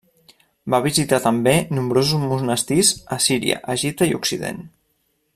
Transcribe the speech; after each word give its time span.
Va 0.73 0.77
visitar 0.85 1.17
també 1.25 1.53
nombrosos 1.79 2.25
monestirs 2.31 2.89
a 3.17 3.21
Síria, 3.29 3.59
Egipte 3.77 4.09
i 4.13 4.17
Occident. 4.21 4.65